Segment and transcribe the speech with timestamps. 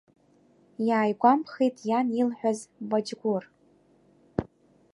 [0.87, 2.59] Иааигәамԥхеит иан илҳәаз
[2.89, 3.43] баџьгәыр.